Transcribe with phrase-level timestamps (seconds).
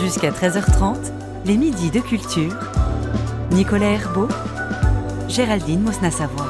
[0.00, 0.96] Jusqu'à 13h30,
[1.44, 2.56] les midis de culture.
[3.50, 4.28] Nicolas Herbeau,
[5.28, 6.48] Géraldine Mosna-Savoie.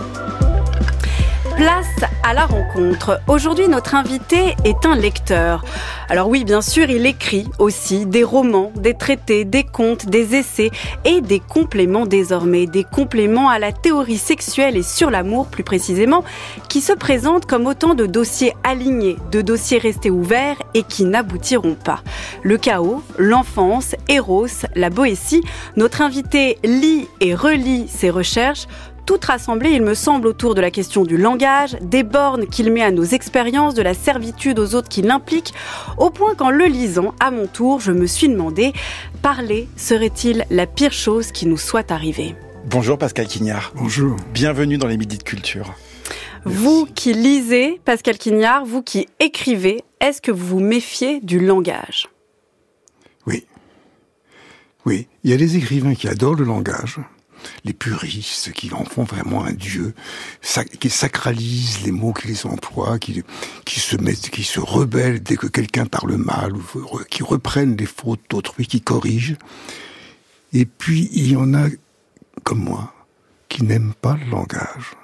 [1.56, 3.20] Place à la rencontre.
[3.26, 5.64] Aujourd'hui, notre invité est un lecteur.
[6.08, 10.70] Alors oui, bien sûr, il écrit aussi des romans, des traités, des contes, des essais
[11.04, 16.22] et des compléments désormais, des compléments à la théorie sexuelle et sur l'amour plus précisément,
[16.68, 21.74] qui se présentent comme autant de dossiers alignés, de dossiers restés ouverts et qui n'aboutiront
[21.74, 22.00] pas.
[22.44, 25.42] Le chaos, l'enfance, Eros, la Boétie,
[25.74, 28.68] notre invité lit et relit ses recherches
[29.06, 32.82] toute rassemblée, il me semble, autour de la question du langage, des bornes qu'il met
[32.82, 35.52] à nos expériences, de la servitude aux autres qui l'impliquent,
[35.98, 38.72] au point qu'en le lisant, à mon tour, je me suis demandé,
[39.22, 42.34] parler serait-il la pire chose qui nous soit arrivée
[42.66, 43.72] Bonjour Pascal Quignard.
[43.74, 44.16] Bonjour.
[44.32, 45.74] Bienvenue dans les Midis de Culture.
[46.44, 52.08] Vous qui lisez, Pascal Quignard, vous qui écrivez, est-ce que vous vous méfiez du langage?
[53.26, 53.44] Oui.
[54.86, 56.98] Oui, il y a des écrivains qui adorent le langage,
[57.64, 59.94] les puristes qui en font vraiment un dieu,
[60.78, 63.22] qui sacralisent les mots qu'ils emploient, qui,
[63.64, 67.86] qui se mettent, qui se rebellent dès que quelqu'un parle mal, ou qui reprennent les
[67.86, 69.36] fautes d'autrui, qui corrigent.
[70.52, 71.68] Et puis il y en a
[72.44, 72.92] comme moi
[73.48, 74.96] qui n'aiment pas le langage,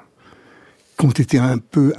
[0.98, 1.93] qui ont été un peu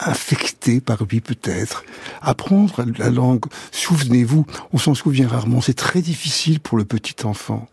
[0.00, 1.84] infecté par lui peut-être.
[2.20, 7.68] Apprendre la langue, souvenez-vous, on s'en souvient rarement, c'est très difficile pour le petit enfant.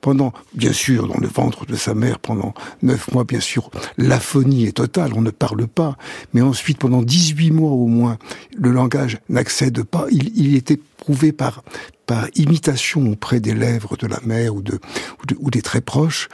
[0.00, 4.66] Pendant, bien sûr, dans le ventre de sa mère, pendant neuf mois, bien sûr, l'aphonie
[4.66, 5.96] est totale, on ne parle pas.
[6.32, 8.18] Mais ensuite, pendant 18 mois au moins,
[8.56, 10.06] le langage n'accède pas.
[10.10, 11.62] Il, il était prouvé par,
[12.06, 14.78] par imitation auprès des lèvres de la mère ou, de,
[15.38, 16.28] ou des très proches,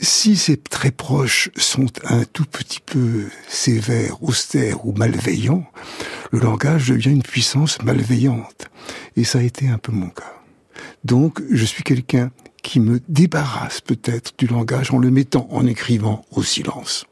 [0.00, 5.64] si ces très proches sont un tout petit peu sévères, austères ou malveillants,
[6.30, 8.68] le langage devient une puissance malveillante.
[9.16, 10.42] Et ça a été un peu mon cas.
[11.04, 12.30] Donc, je suis quelqu'un
[12.62, 17.06] qui me débarrasse peut-être du langage en le mettant en écrivant au silence.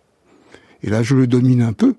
[0.83, 1.95] Et là, je le domine un peu.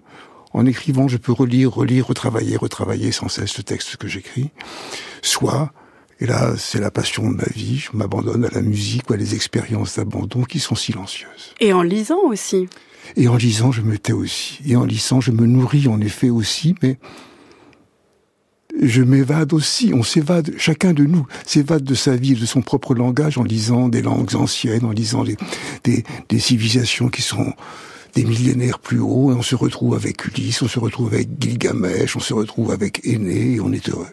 [0.53, 4.51] En écrivant, je peux relire, relire, retravailler, retravailler sans cesse le texte que j'écris.
[5.22, 5.74] Soit
[6.19, 7.77] et là, c'est la passion de ma vie.
[7.77, 11.53] Je m'abandonne à la musique ou à des expériences d'abandon qui sont silencieuses.
[11.59, 12.67] Et en lisant aussi.
[13.17, 14.59] Et en lisant, je me tais aussi.
[14.65, 16.97] Et en lisant, je me nourris en effet aussi, mais
[18.81, 19.91] je m'évade aussi.
[19.93, 23.89] On s'évade, chacun de nous s'évade de sa vie, de son propre langage en lisant
[23.89, 25.35] des langues anciennes, en lisant des,
[25.83, 27.53] des, des civilisations qui sont
[28.15, 32.15] des millénaires plus haut, et on se retrouve avec Ulysse, on se retrouve avec Gilgamesh,
[32.15, 34.07] on se retrouve avec Aîné, et on est heureux.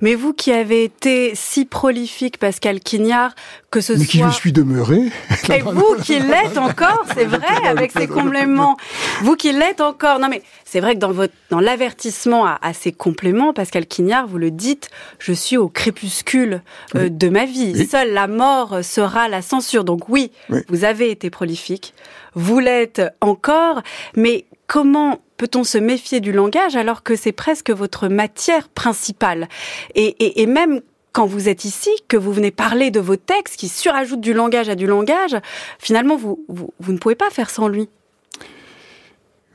[0.00, 3.34] Mais vous qui avez été si prolifique, Pascal Quignard,
[3.70, 4.06] que ce Mais soit...
[4.06, 5.00] qui le suis demeuré.
[5.52, 8.76] Et vous qui l'êtes encore, c'est vrai, avec ces compléments.
[9.22, 10.18] Vous qui l'êtes encore.
[10.18, 14.26] Non mais c'est vrai que dans votre, dans l'avertissement à, à, ces compléments, Pascal Quignard,
[14.26, 16.62] vous le dites, je suis au crépuscule
[16.94, 17.10] euh, oui.
[17.10, 17.72] de ma vie.
[17.74, 17.86] Oui.
[17.86, 19.84] Seule la mort sera la censure.
[19.84, 21.94] Donc oui, oui, vous avez été prolifique.
[22.34, 23.82] Vous l'êtes encore.
[24.16, 29.48] Mais comment peut-on se méfier du langage alors que c'est presque votre matière principale?
[29.94, 30.82] Et, et, et, même
[31.12, 34.68] quand vous êtes ici, que vous venez parler de vos textes qui surajoutent du langage
[34.68, 35.36] à du langage,
[35.78, 37.88] finalement, vous, vous, vous ne pouvez pas faire sans lui.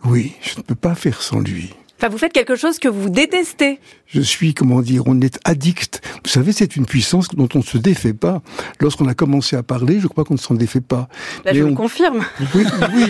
[0.06, 1.74] Oui, je ne peux pas faire sans lui.
[1.98, 3.80] Enfin, vous faites quelque chose que vous détestez.
[4.08, 6.02] Je suis, comment dire, on est addict.
[6.26, 8.42] Vous savez, c'est une puissance dont on ne se défait pas.
[8.80, 11.10] Lorsqu'on a commencé à parler, je crois qu'on ne s'en défait pas.
[11.46, 11.70] Là, mais je on...
[11.70, 12.24] le confirme.
[12.56, 13.06] Oui, oui,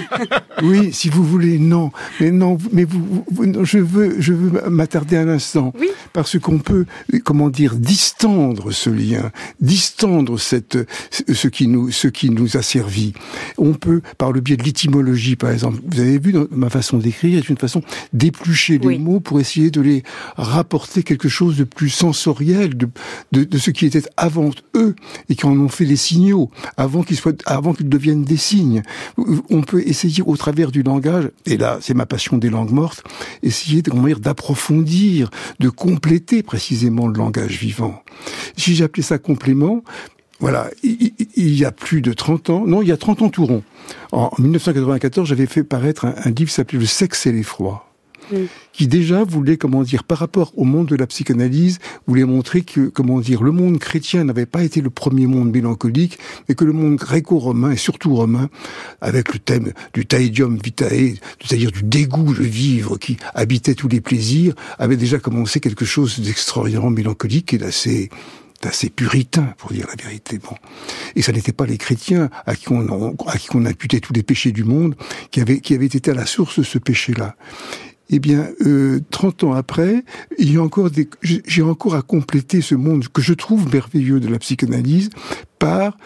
[0.63, 1.91] oui, si vous voulez, non.
[2.19, 5.73] Mais non, mais vous, vous je veux, je veux m'attarder un instant.
[5.79, 5.89] Oui.
[6.11, 6.85] Parce qu'on peut,
[7.23, 9.31] comment dire, distendre ce lien,
[9.61, 10.77] distendre cette,
[11.11, 13.13] ce qui nous, ce qui nous a servi.
[13.57, 16.97] On peut, par le biais de l'étymologie, par exemple, vous avez vu dans ma façon
[16.97, 17.81] d'écrire, c'est une façon
[18.11, 18.99] d'éplucher les oui.
[18.99, 20.03] mots pour essayer de les
[20.37, 22.87] rapporter quelque chose de plus sensoriel, de,
[23.31, 24.95] de, de, ce qui était avant eux
[25.29, 28.83] et qui en ont fait les signaux, avant qu'ils soient, avant qu'ils deviennent des signes.
[29.49, 33.03] On peut essayer au travers du langage, et là c'est ma passion des langues mortes,
[33.41, 38.03] essayer d'approfondir, de compléter précisément le langage vivant.
[38.57, 39.83] Si j'appelais ça complément,
[40.39, 43.45] voilà, il, y a plus de 30 ans, non, il y a 30 ans tout
[43.45, 43.63] rond.
[44.11, 47.92] En 1994, j'avais fait paraître un livre qui s'appelait Le sexe et l'effroi
[48.71, 52.87] qui déjà voulait, comment dire, par rapport au monde de la psychanalyse, voulait montrer que,
[52.87, 56.17] comment dire, le monde chrétien n'avait pas été le premier monde mélancolique,
[56.47, 58.49] mais que le monde gréco-romain, et surtout romain,
[59.01, 64.01] avec le thème du taedium vitae, c'est-à-dire du dégoût de vivre qui habitait tous les
[64.01, 68.09] plaisirs, avait déjà commencé quelque chose d'extraordinairement mélancolique et d'assez
[68.65, 70.39] assez puritain, pour dire la vérité.
[70.39, 70.55] Bon.
[71.15, 74.23] Et ça n'était pas les chrétiens à qui, on, à qui on imputait tous les
[74.23, 74.95] péchés du monde
[75.31, 77.35] qui avaient, qui avaient été à la source de ce péché-là.
[78.09, 80.03] Eh bien, euh, 30 ans après,
[80.37, 84.19] il y a encore des, j'ai encore à compléter ce monde que je trouve merveilleux
[84.19, 85.09] de la psychanalyse
[85.59, 85.97] par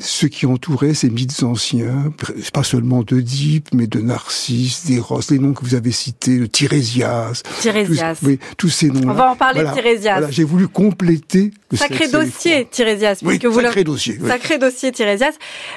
[0.00, 2.12] ce qui entourait ces mythes anciens,
[2.52, 7.42] pas seulement d'Oedipe, mais de Narcisse, d'Eros, les noms que vous avez cités, de Tirésias.
[7.60, 8.14] Tirésias.
[8.20, 9.10] Tous, oui, tous ces noms.
[9.10, 10.18] On va en parler de Tirésias.
[10.18, 13.18] Voilà, j'ai voulu compléter le sacré dossier Tirésias.
[13.22, 14.18] Oui, vous sacré dossier.
[14.20, 14.28] Oui.
[14.28, 15.32] Sacré dossier Tirésias.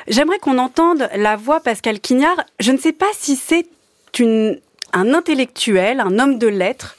[0.07, 2.45] J'aimerais qu'on entende la voix Pascal Quignard.
[2.59, 3.65] Je ne sais pas si c'est
[4.19, 4.59] une
[4.93, 6.95] un intellectuel, un homme de lettres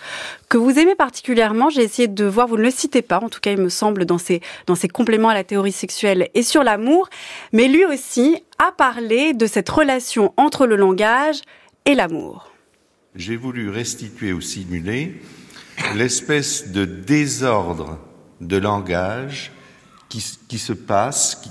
[0.48, 1.70] que vous aimez particulièrement.
[1.70, 4.04] J'ai essayé de voir, vous ne le citez pas, en tout cas il me semble,
[4.04, 7.08] dans ses, dans ses compléments à la théorie sexuelle et sur l'amour,
[7.52, 11.40] mais lui aussi a parlé de cette relation entre le langage
[11.86, 12.52] et l'amour.
[13.14, 15.20] J'ai voulu restituer ou simuler
[15.94, 17.98] l'espèce de désordre
[18.40, 19.52] de langage
[20.08, 21.50] qui, qui se passe, qui,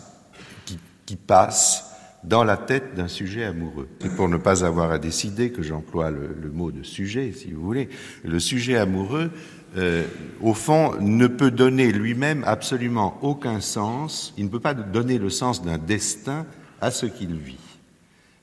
[0.66, 1.91] qui, qui passe
[2.24, 3.88] dans la tête d'un sujet amoureux.
[4.06, 7.62] Et pour ne pas avoir à décider que j'emploie le, mot de sujet, si vous
[7.62, 7.90] voulez,
[8.24, 9.32] le sujet amoureux,
[9.78, 10.04] euh,
[10.42, 15.30] au fond, ne peut donner lui-même absolument aucun sens, il ne peut pas donner le
[15.30, 16.46] sens d'un destin
[16.82, 17.58] à ce qu'il vit.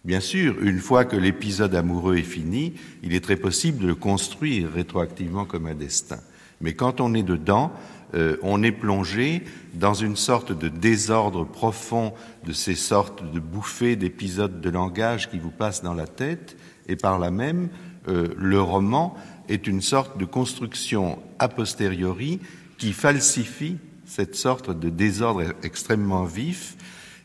[0.04, 3.94] Bien sûr, une fois que l'épisode amoureux est fini, il est très possible de le
[3.94, 6.18] construire rétroactivement comme un destin.
[6.60, 7.72] Mais quand on est dedans,
[8.14, 9.44] euh, on est plongé
[9.74, 12.14] dans une sorte de désordre profond
[12.44, 16.56] de ces sortes de bouffées d'épisodes de langage qui vous passent dans la tête,
[16.88, 17.68] et par là même,
[18.08, 19.14] euh, le roman
[19.48, 22.40] est une sorte de construction a posteriori
[22.78, 26.76] qui falsifie cette sorte de désordre extrêmement vif,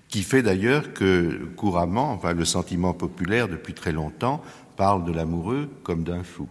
[0.10, 4.44] qui fait d'ailleurs que couramment, le sentiment populaire depuis très longtemps,
[4.76, 6.48] parle de l'amoureux comme d'un fou.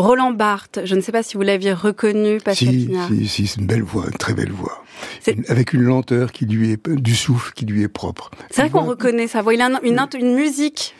[0.00, 3.60] Roland Barthes, je ne sais pas si vous l'aviez reconnu, Pascal Si, si, si c'est
[3.60, 4.82] une belle voix, une très belle voix.
[5.26, 8.30] Une, avec une lenteur qui lui est, du souffle qui lui est propre.
[8.50, 9.54] C'est vrai qu'on reconnaît sa voix.
[9.54, 10.94] Il a une, une, une musique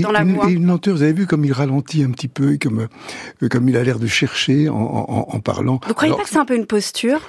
[0.00, 0.48] dans la une, voix.
[0.48, 2.88] Et une lenteur, vous avez vu comme il ralentit un petit peu, comme,
[3.50, 5.80] comme il a l'air de chercher en, en, en parlant.
[5.86, 7.20] Vous croyez Alors, pas que c'est un peu une posture?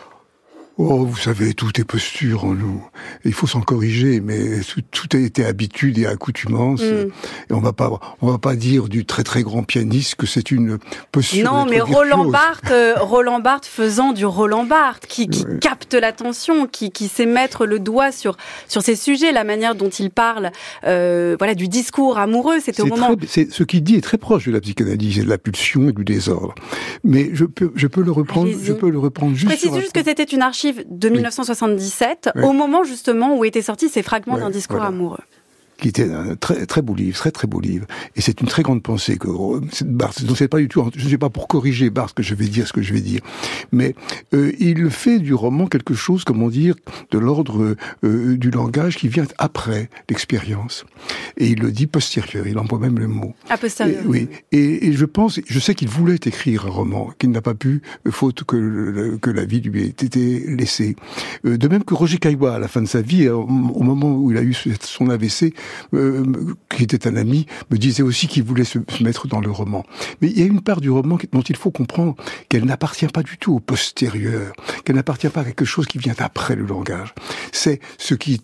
[0.80, 2.84] Oh, vous savez, tout est posture en nous.
[3.26, 6.82] Il faut s'en corriger, mais tout, tout, a été habitude et accoutumance.
[6.82, 7.10] Mm.
[7.52, 7.92] Et on va pas,
[8.24, 10.80] on va pas dire du très très grand pianiste que c'est une
[11.12, 11.46] posture.
[11.46, 15.60] Non, mais Roland Barthes, euh, Roland Barthes faisant du Roland Barthes, qui, qui ouais.
[15.60, 18.36] capte l'attention, qui, qui sait mettre le doigt sur
[18.68, 20.52] sur ces sujets, la manière dont il parle,
[20.86, 22.60] euh, voilà, du discours amoureux.
[22.60, 23.16] C'était au moment.
[23.16, 25.94] Très, ce qu'il dit est très proche de la psychanalyse et de la pulsion et
[25.94, 26.56] du désordre.
[27.04, 29.52] Mais je peux, je peux le reprendre, je peux le reprendre juste.
[29.52, 32.44] Précise juste que c'était une archive de 1977, oui.
[32.44, 34.90] au moment justement où étaient sortis ces fragments d'un discours voilà.
[34.90, 35.20] amoureux
[35.78, 37.86] qui était un très très beau livre, très très beau livre.
[38.16, 39.28] Et c'est une très grande pensée que
[39.86, 40.24] Barthes.
[40.24, 42.48] Donc c'est pas du tout, je ne sais pas pour corriger Barthes que je vais
[42.48, 43.22] dire ce que je vais dire,
[43.72, 43.96] mais
[44.34, 46.76] euh, il fait du roman quelque chose, comment dire,
[47.12, 50.86] de l'ordre euh, du langage qui vient après l'expérience.
[51.38, 52.48] Et il le dit postérieur.
[52.48, 53.34] Il emploie même le mot.
[53.50, 54.06] A posteriori.
[54.06, 54.28] Oui.
[54.52, 57.82] Et, et, je pense, je sais qu'il voulait écrire un roman, qu'il n'a pas pu,
[58.10, 60.96] faute que que la vie lui ait été laissée.
[61.46, 64.32] Euh, de même que Roger Caillois, à la fin de sa vie, au moment où
[64.32, 65.54] il a eu son AVC,
[65.94, 66.24] euh,
[66.70, 69.86] qui était un ami, me disait aussi qu'il voulait se, mettre dans le roman.
[70.22, 72.16] Mais il y a une part du roman dont il faut comprendre
[72.50, 76.16] qu'elle n'appartient pas du tout au postérieur, qu'elle n'appartient pas à quelque chose qui vient
[76.20, 77.14] après le langage.
[77.52, 78.42] C'est ce qui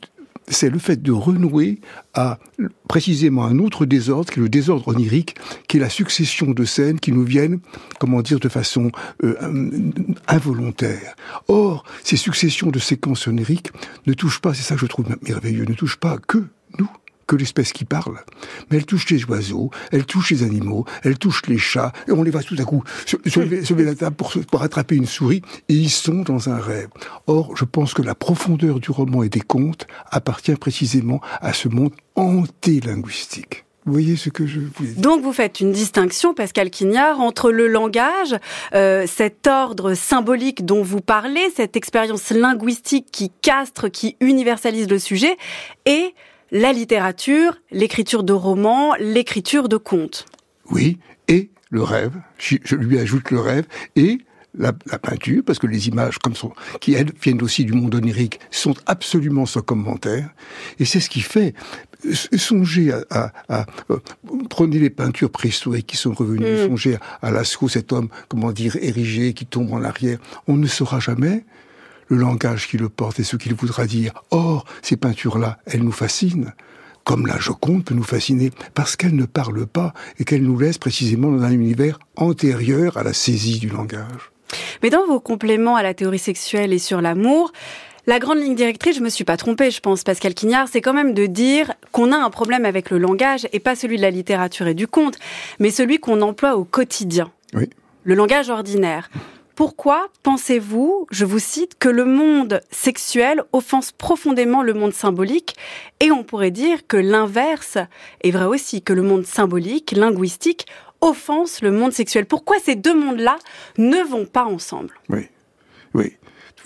[0.49, 1.79] c'est le fait de renouer
[2.13, 2.39] à
[2.87, 5.35] précisément un autre désordre, qui est le désordre onirique,
[5.67, 7.59] qui est la succession de scènes qui nous viennent,
[7.99, 8.91] comment dire, de façon
[9.23, 9.35] euh,
[10.27, 11.15] involontaire.
[11.47, 13.71] Or, ces successions de séquences oniriques
[14.07, 16.45] ne touchent pas, c'est ça que je trouve merveilleux, ne touchent pas que
[16.79, 16.89] nous,
[17.29, 18.17] que l'espèce qui parle.
[18.69, 22.23] Mais elle touche les oiseaux, elle touche les animaux, elle touche les chats, et on
[22.23, 24.95] les voit tout à coup se, se, lever, se lever, la table pour, pour attraper
[24.95, 26.89] une souris, et ils sont dans un rêve.
[27.27, 31.69] Or, je pense que la profondeur du roman et des contes appartient précisément à ce
[31.69, 33.65] monde antélinguistique.
[33.85, 35.01] Vous voyez ce que je voulais dire?
[35.01, 38.35] Donc vous faites une distinction, Pascal Quignard, entre le langage,
[38.73, 44.99] euh, cet ordre symbolique dont vous parlez, cette expérience linguistique qui castre, qui universalise le
[44.99, 45.37] sujet,
[45.85, 46.13] et
[46.51, 50.25] la littérature, l'écriture de romans, l'écriture de contes.
[50.71, 53.65] Oui, et le rêve, je lui ajoute le rêve,
[53.95, 54.19] et
[54.57, 56.51] la, la, peinture, parce que les images, comme sont,
[56.81, 60.29] qui elles viennent aussi du monde onirique, sont absolument sans commentaire.
[60.79, 61.53] Et c'est ce qui fait.
[62.13, 63.65] Songez à, à, à,
[64.49, 66.67] prenez les peintures préhistoriques qui sont revenues, mm.
[66.67, 70.17] songez à, à Lascaux, cet homme, comment dire, érigé, qui tombe en arrière.
[70.47, 71.43] On ne saura jamais
[72.09, 74.13] le langage qui le porte et ce qu'il voudra dire.
[74.31, 76.51] Or, ces peintures-là, elles nous fascinent
[77.05, 80.77] comme la Joconde peut nous fasciner, parce qu'elle ne parle pas et qu'elle nous laisse
[80.77, 84.31] précisément dans un univers antérieur à la saisie du langage.
[84.83, 87.51] Mais dans vos compléments à la théorie sexuelle et sur l'amour,
[88.09, 90.95] La grande ligne directrice, je me suis pas trompée, je pense, Pascal Quignard, c'est quand
[90.95, 94.09] même de dire qu'on a un problème avec le langage, et pas celui de la
[94.09, 95.19] littérature et du conte,
[95.59, 97.31] mais celui qu'on emploie au quotidien.
[97.53, 97.69] Oui.
[98.05, 99.11] Le langage ordinaire.
[99.59, 105.57] Pourquoi pensez-vous, je vous cite, que le monde sexuel offense profondément le monde symbolique
[105.99, 107.77] Et on pourrait dire que l'inverse
[108.21, 110.65] est vrai aussi, que le monde symbolique, linguistique,
[111.01, 112.25] offense le monde sexuel?
[112.25, 113.37] Pourquoi ces deux mondes-là
[113.77, 114.97] ne vont pas ensemble?
[115.09, 115.27] Oui,
[115.93, 116.13] oui.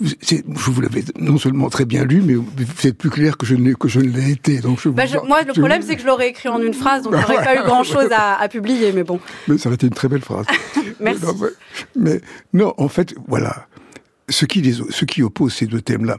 [0.00, 3.54] Je vous l'avais non seulement très bien lu, mais vous êtes plus clair que je
[3.54, 4.58] ne, que je l'ai été.
[4.60, 7.14] Donc je bah moi, le problème, c'est que je l'aurais écrit en une phrase, donc
[7.14, 9.20] j'aurais pas eu grand-chose à, à, publier, mais bon.
[9.46, 10.46] Mais ça aurait été une très belle phrase.
[11.00, 11.24] Merci.
[11.24, 11.50] Non, mais,
[11.96, 12.20] mais,
[12.52, 13.66] non, en fait, voilà.
[14.30, 16.18] Ce qui, les, ce qui oppose ces deux thèmes-là,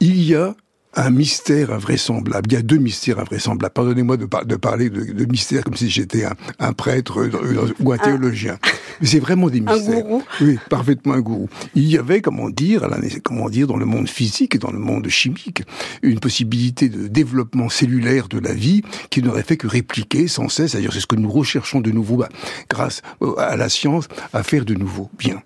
[0.00, 0.54] il y a
[0.94, 2.48] un mystère invraisemblable.
[2.50, 3.72] Il y a deux mystères invraisemblables.
[3.72, 7.28] Pardonnez-moi de, de, parler de, de, mystère comme si j'étais un, un, prêtre
[7.80, 8.58] ou un théologien.
[9.00, 9.98] Mais c'est vraiment des mystères.
[9.98, 10.22] Un gourou.
[10.40, 11.48] Oui, parfaitement un gourou.
[11.74, 12.88] Il y avait, comment dire,
[13.24, 15.62] comment dire, dans le monde physique et dans le monde chimique,
[16.02, 20.72] une possibilité de développement cellulaire de la vie qui n'aurait fait que répliquer sans cesse.
[20.72, 22.28] C'est-à-dire, c'est ce que nous recherchons de nouveau, bah,
[22.68, 23.02] grâce
[23.38, 25.10] à la science, à faire de nouveau.
[25.18, 25.42] Bien.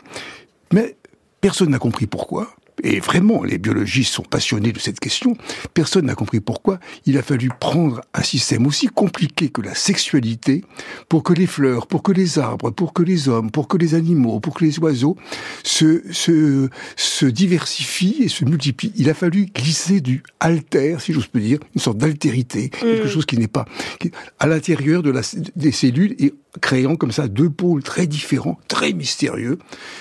[0.73, 0.97] Mais
[1.41, 5.37] personne n'a compris pourquoi et vraiment, les biologistes sont passionnés de cette question,
[5.73, 10.63] personne n'a compris pourquoi il a fallu prendre un système aussi compliqué que la sexualité
[11.09, 13.95] pour que les fleurs, pour que les arbres, pour que les hommes, pour que les
[13.95, 15.17] animaux, pour que les oiseaux
[15.63, 18.93] se, se, se diversifient et se multiplient.
[18.97, 23.11] Il a fallu glisser du alter, si j'ose dire, une sorte d'altérité, quelque mmh.
[23.11, 23.65] chose qui n'est pas
[24.01, 25.23] qui, à l'intérieur de la,
[25.55, 29.59] des cellules et créant comme ça deux pôles très différents, très mystérieux,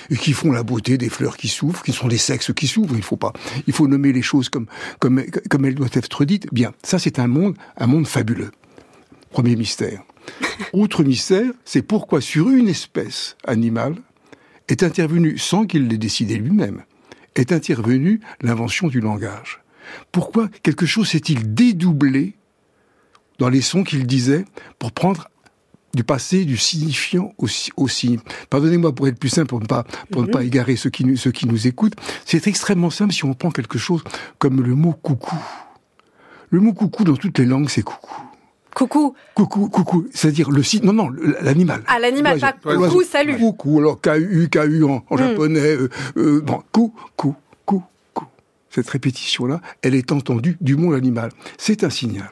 [0.10, 2.96] et qui font la beauté des fleurs qui s'ouvrent, qui sont des sexes qui s'ouvrent.
[2.96, 3.34] Il faut pas,
[3.68, 4.68] il faut nommer les choses comme
[5.00, 6.48] comme comme elles doivent être dites.
[6.54, 8.52] Bien, ça c'est un monde, un monde fabuleux.
[9.32, 10.04] Premier mystère.
[10.74, 13.96] Autre mystère, c'est pourquoi sur une espèce animale
[14.68, 16.84] est intervenu sans qu'il l'ait décidé lui-même,
[17.36, 19.62] est intervenue l'invention du langage.
[20.12, 22.36] Pourquoi quelque chose s'est-il dédoublé
[23.38, 24.46] dans les sons qu'il disait
[24.80, 25.30] pour prendre
[25.96, 27.48] du passé, du signifiant au,
[27.78, 28.20] au signe.
[28.50, 30.48] Pardonnez-moi pour être plus simple, pour ne pas, pour ne pas mhm.
[30.48, 31.96] égarer ceux qui, nous, ceux qui nous écoutent.
[32.26, 34.04] C'est extrêmement simple si on prend quelque chose
[34.38, 35.36] comme le mot coucou.
[36.52, 38.22] Le mot coucou dans toutes les langues, c'est coucou.
[38.76, 39.16] Coucou.
[39.34, 40.08] Coucou, coucou.
[40.14, 40.84] C'est-à-dire le signe.
[40.84, 41.10] Non, non,
[41.42, 41.82] l'animal.
[41.88, 43.38] Ah, l'animal, pas coucou, salut.
[43.38, 45.18] Coucou, alors K-U, K-U en, en mm.
[45.18, 45.60] japonais.
[45.60, 47.36] Euh, euh, bon, cou, cou,
[47.66, 47.84] cou,
[48.14, 48.26] cou.
[48.70, 51.32] Cette répétition-là, elle est entendue du monde animal.
[51.58, 52.30] C'est un signal.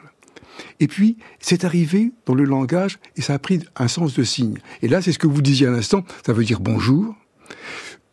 [0.80, 4.58] Et puis, c'est arrivé dans le langage et ça a pris un sens de signe.
[4.82, 7.14] Et là, c'est ce que vous disiez à l'instant, ça veut dire bonjour.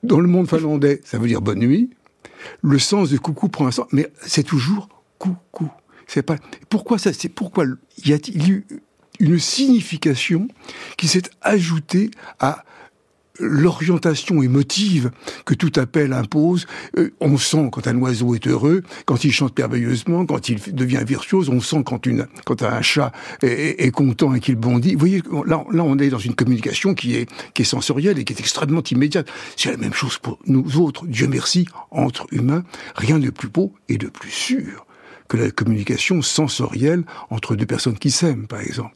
[0.03, 1.91] Dans le monde finlandais, ça veut dire bonne nuit.
[2.61, 5.69] Le sens de coucou prend un sens, mais c'est toujours coucou.
[6.07, 6.37] C'est pas
[6.69, 7.13] pourquoi ça.
[7.13, 7.65] C'est pourquoi
[8.03, 8.65] y a-t-il eu
[9.19, 10.47] une signification
[10.97, 12.65] qui s'est ajoutée à
[13.39, 15.11] l'orientation émotive
[15.45, 16.65] que tout appel impose.
[16.97, 21.03] Euh, on sent quand un oiseau est heureux, quand il chante merveilleusement, quand il devient
[21.05, 23.11] virtuose, on sent quand, une, quand un chat
[23.41, 24.93] est, est content et qu'il bondit.
[24.93, 28.23] Vous voyez, là, là, on est dans une communication qui est, qui est sensorielle et
[28.23, 29.27] qui est extrêmement immédiate.
[29.55, 31.05] C'est la même chose pour nous autres.
[31.07, 32.63] Dieu merci, entre humains,
[32.95, 34.85] rien de plus beau et de plus sûr
[35.27, 38.93] que la communication sensorielle entre deux personnes qui s'aiment, par exemple.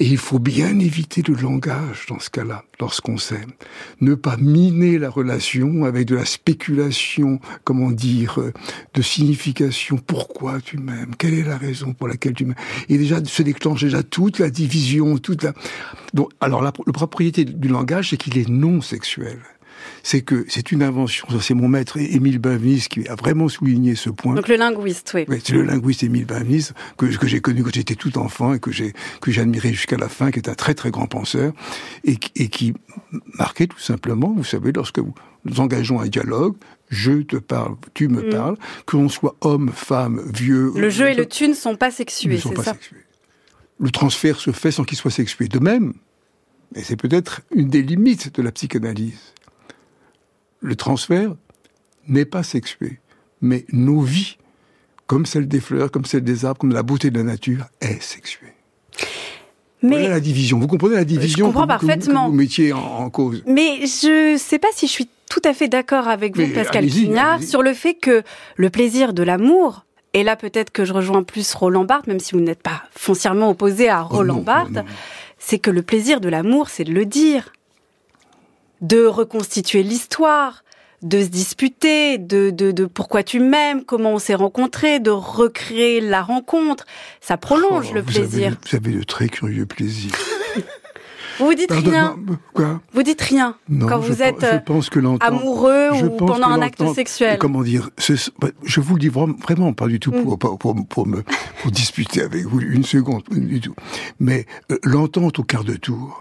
[0.00, 3.52] Et il faut bien éviter le langage dans ce cas-là, lorsqu'on s'aime.
[4.00, 8.52] Ne pas miner la relation avec de la spéculation, comment dire, euh,
[8.94, 9.96] de signification.
[9.96, 12.56] Pourquoi tu m'aimes Quelle est la raison pour laquelle tu m'aimes
[12.88, 15.52] Et déjà, se déclenche déjà toute la division, toute la...
[16.12, 19.38] Donc, alors, la, la propriété du langage, c'est qu'il est non sexuel
[20.02, 21.26] c'est que c'est une invention.
[21.40, 24.34] C'est mon maître Émile Benveniste qui a vraiment souligné ce point.
[24.34, 25.24] Donc le linguiste, oui.
[25.28, 28.60] oui c'est le linguiste Émile Benveniste que, que j'ai connu quand j'étais tout enfant et
[28.60, 31.52] que j'ai que admiré jusqu'à la fin, qui est un très très grand penseur
[32.04, 32.74] et, et qui
[33.38, 35.14] marquait tout simplement, vous savez, lorsque vous,
[35.44, 36.56] nous engageons un dialogue,
[36.88, 38.30] je te parle, tu me mm.
[38.30, 40.72] parles, que l'on soit homme, femme, vieux.
[40.76, 42.72] Le jeu et le tu ne sont pas sexués, c'est ça.
[42.72, 42.98] Sexués.
[43.80, 45.48] Le transfert se fait sans qu'il soit sexué.
[45.48, 45.94] De même,
[46.74, 49.34] et c'est peut-être une des limites de la psychanalyse,
[50.64, 51.34] le transfert
[52.08, 52.98] n'est pas sexué,
[53.40, 54.38] mais nos vies,
[55.06, 58.02] comme celle des fleurs, comme celle des arbres, comme la beauté de la nature, est
[58.02, 58.54] sexuée.
[59.82, 60.58] Mais voilà la division.
[60.58, 62.24] Vous comprenez la division Je comprends parfaitement.
[62.26, 63.42] Que vous, mettiez en, cause.
[63.46, 66.86] Mais je ne sais pas si je suis tout à fait d'accord avec vous, Pascal
[66.86, 68.22] Quignard, sur le fait que
[68.56, 72.32] le plaisir de l'amour, et là peut-être que je rejoins plus Roland Barthes, même si
[72.32, 74.84] vous n'êtes pas foncièrement opposé à oh Roland Barthes,
[75.38, 77.52] c'est que le plaisir de l'amour, c'est de le dire
[78.84, 80.62] de reconstituer l'histoire,
[81.02, 86.00] de se disputer, de, de, de pourquoi tu m'aimes, comment on s'est rencontrés, de recréer
[86.00, 86.84] la rencontre.
[87.20, 88.56] Ça prolonge oh, le plaisir.
[88.70, 90.12] vous avez de très curieux plaisirs.
[91.40, 92.16] Vous dites rien.
[92.52, 96.06] Quoi Vous dites rien Non, quand vous êtes je euh, pense que l'entente- amoureux je
[96.06, 97.38] ou pendant un acte sexuel.
[97.40, 97.90] Comment dire
[98.38, 100.22] bah, Je vous le dis vraiment, pas du tout Mm.
[100.22, 101.22] pour, pour, pour, me
[101.60, 103.74] pour disputer avec vous une seconde pas du tout.
[104.20, 106.20] Mais euh, l'entente au quart de tour,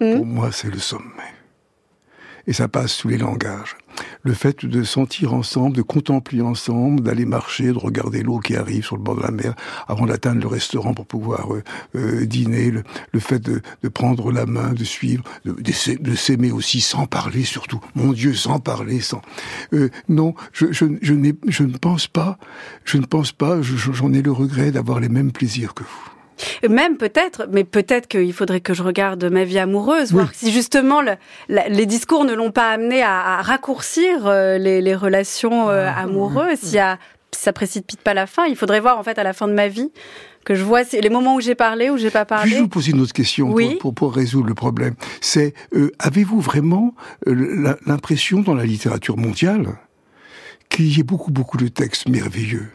[0.00, 0.16] Mm.
[0.16, 1.04] pour moi, c'est le sommet.
[2.46, 3.76] Et ça passe sous les langages.
[4.22, 8.84] Le fait de sentir ensemble, de contempler ensemble, d'aller marcher, de regarder l'eau qui arrive
[8.84, 9.54] sur le bord de la mer
[9.86, 11.62] avant d'atteindre le restaurant pour pouvoir euh,
[11.94, 12.82] euh, dîner, le,
[13.12, 16.80] le fait de, de prendre la main, de suivre, de, de s'ai- de s'aimer aussi
[16.80, 17.80] sans parler surtout.
[17.94, 19.20] Mon Dieu, sans parler, sans.
[19.74, 21.14] Euh, non, je, je, je,
[21.46, 22.38] je ne pense pas,
[22.84, 25.82] je ne pense pas, je- je- j'en ai le regret d'avoir les mêmes plaisirs que
[25.84, 26.21] vous.
[26.68, 31.02] Même peut-être, mais peut-être qu'il faudrait que je regarde ma vie amoureuse, voir si justement
[31.02, 31.16] le-
[31.48, 35.86] la- les discours ne l'ont pas amené à, à raccourcir euh, les, les relations euh,
[35.88, 36.58] Ah, amoureuses.
[36.60, 36.78] Si
[37.34, 39.68] ça précipite pas la fin, il faudrait voir en fait à la fin de ma
[39.68, 39.90] vie
[40.44, 42.58] que je vois les moments où j'ai parlé, où j'ai pas parlé.
[42.58, 43.76] vous poser une autre question pour- Oui.
[43.80, 46.94] pour, pour, résoudre le problème C'est, euh, avez-vous vraiment
[47.86, 49.78] l'impression dans la littérature mondiale
[50.68, 52.68] qu'il y ait beaucoup, beaucoup de textes merveilleux,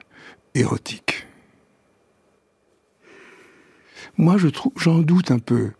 [0.55, 1.26] érotiques?
[4.17, 5.71] Moi, je trouve, j'en doute un peu.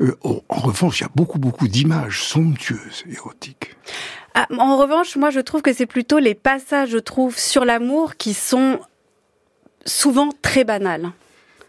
[0.00, 3.76] Euh, en en revanche, il y a beaucoup, beaucoup d'images somptueuses, érotiques.
[4.34, 8.16] Ah, en revanche, moi je trouve que c'est plutôt les passages, je trouve, sur l'amour
[8.16, 8.78] qui sont
[9.84, 11.10] souvent très banals.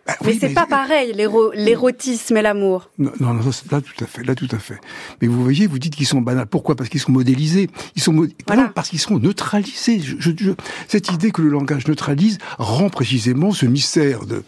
[0.08, 2.90] Bah Mais oui, c'est pas pareil, l'éro- l'érotisme et l'amour.
[2.98, 4.80] Non, non, non, là tout à fait, là tout à fait.
[5.22, 6.48] Mais vous voyez, vous dites qu'ils sont banals.
[6.48, 6.76] Pourquoi?
[6.76, 7.70] Parce qu'ils sont modélisés.
[7.96, 8.64] Ils sont mod- Voilà.
[8.64, 10.00] non, parce qu'ils sont neutralisés.
[10.00, 10.52] Je, je- je-
[10.88, 14.44] cette idée que le langage neutralise rend précisément ce mystère de.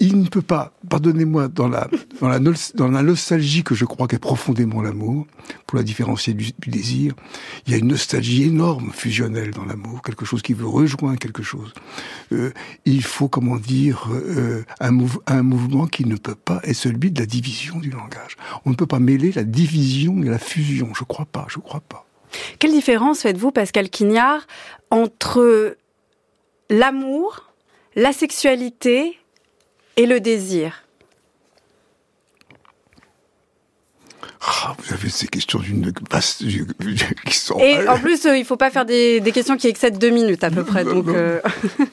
[0.00, 1.88] Il ne peut pas, pardonnez-moi, dans la
[2.20, 5.26] dans la, nostalgie que je crois qu'est profondément l'amour,
[5.66, 7.14] pour la différencier du, désir,
[7.66, 11.42] il y a une nostalgie énorme fusionnelle dans l'amour, quelque chose qui veut rejoindre quelque
[11.42, 11.72] chose.
[12.32, 12.52] Euh,
[12.84, 17.26] il faut, comment dire, euh, un mouvement qui ne peut pas être celui de la
[17.26, 18.36] division du langage.
[18.64, 20.92] On ne peut pas mêler la division et la fusion.
[20.96, 22.06] Je crois pas, je crois pas.
[22.58, 24.46] Quelle différence faites-vous, Pascal Quignard,
[24.90, 25.76] entre
[26.70, 27.52] l'amour,
[27.94, 29.18] la sexualité
[29.98, 30.84] et le désir
[34.40, 36.42] Ah, vous avez ces questions d'une vaste
[37.26, 37.58] qui sont.
[37.58, 40.44] Et en plus, euh, il faut pas faire des, des questions qui excèdent deux minutes
[40.44, 40.84] à peu près.
[40.84, 41.14] Non, Donc, non.
[41.16, 41.40] euh,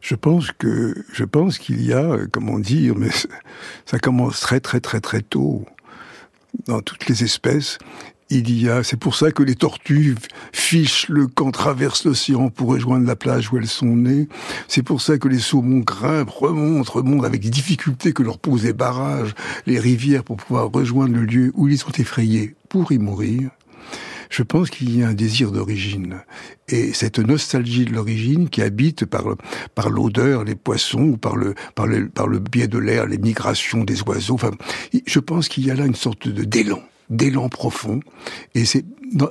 [0.00, 3.10] Je pense que je pense qu'il y a, euh, comment dire, mais
[3.86, 5.64] ça commence très très très très tôt
[6.66, 7.78] dans toutes les espèces.
[8.32, 10.14] Il y a, c'est pour ça que les tortues
[10.52, 14.28] fichent le camp, traversent l'océan pour rejoindre la plage où elles sont nées.
[14.68, 18.62] C'est pour ça que les saumons grimpent, remontent, remontent avec des difficultés que leur posent
[18.62, 19.34] les barrages,
[19.66, 23.50] les rivières pour pouvoir rejoindre le lieu où ils sont effrayés pour y mourir.
[24.30, 26.22] Je pense qu'il y a un désir d'origine.
[26.68, 29.24] Et cette nostalgie de l'origine qui habite par,
[29.74, 33.18] par l'odeur, les poissons, ou par le, par le, par le biais de l'air, les
[33.18, 34.34] migrations des oiseaux.
[34.34, 34.52] Enfin,
[35.04, 38.00] je pense qu'il y a là une sorte de, d'élan, d'élan profond.
[38.54, 38.84] Et c'est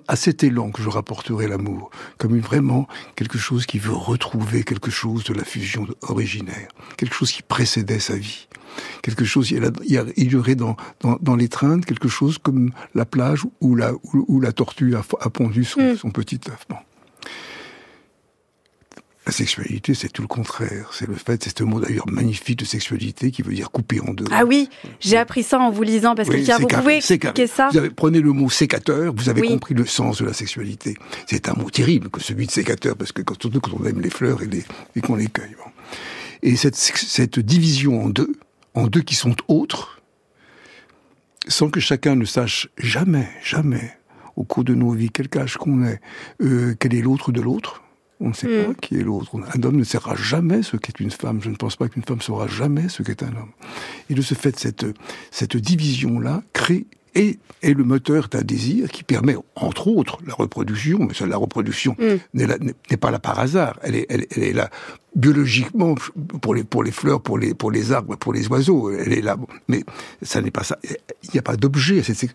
[0.07, 1.89] à cet élan que je rapporterai l'amour.
[2.17, 6.67] Comme une, vraiment quelque chose qui veut retrouver quelque chose de la fusion originaire.
[6.97, 8.47] Quelque chose qui précédait sa vie
[9.01, 13.75] quelque chose, il y, aurait dans, dans, dans l'étreinte quelque chose comme la plage où
[13.75, 15.97] la, où, où la tortue a, a pondu son, Mm.
[15.97, 16.65] son petit œuf.
[16.69, 16.75] Bon.
[19.29, 20.89] La sexualité, c'est tout le contraire.
[20.91, 24.11] C'est le fait, c'est ce mot d'ailleurs magnifique de sexualité qui veut dire couper en
[24.11, 24.25] deux.
[24.31, 26.57] ah oui, j'ai appris ça en vous lisant, Pascal Oui, Quignard.
[26.57, 29.41] c'est Vous carré, pouvez c'est expliquer ça Vous avez, prenez le mot sécateur, vous avez
[29.41, 29.49] Oui.
[29.49, 30.95] compris le sens de la sexualité.
[31.27, 34.01] C'est un mot terrible que celui de sécateur, parce que quand, surtout quand on aime
[34.01, 34.63] les fleurs et, les-
[34.95, 35.55] et qu'on les cueille.
[35.63, 35.69] bon.
[36.41, 38.31] Et cette, cette division en deux,
[38.73, 40.01] en deux qui sont autres,
[41.47, 43.95] sans que chacun ne sache jamais, jamais,
[44.35, 45.99] au cours de nos vies, quel âge qu'on est,
[46.41, 47.83] euh, quel est l'autre de l'autre.
[48.19, 48.65] On ne sait Mm.
[48.67, 49.31] pas qui est l'autre.
[49.55, 51.39] Un homme ne saura jamais ce qu'est une femme.
[51.41, 53.51] Je ne pense pas qu'une femme saura jamais ce qu'est un homme.
[54.09, 54.85] Et de ce fait, cette,
[55.31, 60.99] cette division-là crée et est le moteur d'un désir qui permet, entre autres, la reproduction.
[61.07, 62.45] Mais ça, la reproduction Mm.
[62.91, 63.79] n'est pas là par hasard.
[63.83, 64.69] Elle est, elle, elle est là
[65.15, 65.95] biologiquement
[66.41, 68.91] pour les, pour les fleurs, pour les, pour les arbres, pour les oiseaux.
[68.91, 69.37] Elle est là.
[69.67, 69.83] Mais
[70.21, 70.77] ça n'est pas ça.
[70.83, 72.33] Il n'y a pas d'objet à cette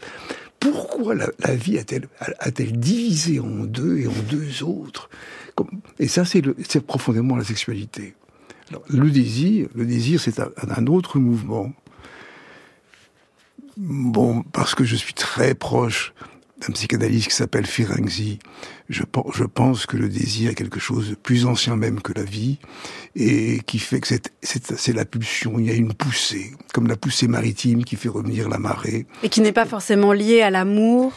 [0.60, 5.10] Pourquoi la, vie a-t-elle a-t-elle divisé en deux et en deux autres?
[5.98, 8.14] Et ça, c'est profondément la sexualité.
[8.88, 11.72] Le désir, le désir, c'est un autre mouvement.
[13.76, 16.14] Bon, parce que je suis très proche
[16.60, 18.38] d'un psychanalyste qui s'appelle Ferenczi,
[18.88, 19.02] je,
[19.34, 22.58] je pense que le désir est quelque chose de plus ancien même que la vie,
[23.16, 27.26] et qui fait que c'est- la pulsion, il y a une poussée, comme la poussée
[27.28, 29.06] maritime qui fait revenir la marée.
[29.22, 31.12] Et qui n'est pas forcément lié à l'amour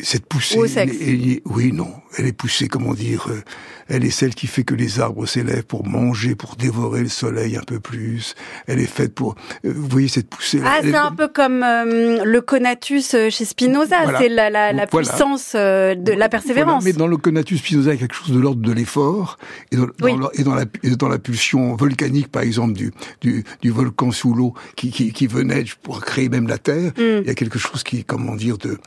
[0.00, 0.94] cette poussée, Ou au sexe.
[1.00, 3.40] elle est- elle est- oui, non, elle est poussée, comment dire, euh,
[3.88, 7.56] elle est celle qui fait que les arbres s'élèvent pour manger, pour dévorer le soleil
[7.56, 8.34] un peu plus.
[8.66, 10.60] Elle est faite pour, euh, vous voyez cette poussée.
[10.64, 14.18] Ah, est- c'est un peu comme euh, le conatus chez Spinoza, Voilà.
[14.18, 15.08] c'est la, la, la Voilà.
[15.08, 16.84] puissance euh, de la persévérance.
[16.84, 19.38] mais dans le conatus Spinoza, il y a quelque chose de l'ordre de l'effort,
[19.70, 20.12] et, dans, Oui.
[20.12, 23.70] dans la, et, dans la, et dans la pulsion volcanique, par exemple, du, du, du
[23.70, 27.22] volcan sous l'eau, qui, qui, qui venait pour créer même la Terre, Mm.
[27.22, 28.78] il y a quelque chose qui, comment dire, de